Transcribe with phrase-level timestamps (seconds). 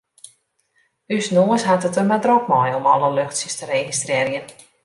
[1.17, 4.47] Us noas hat it der mar drok mei om alle luchtsjes te registrearjen.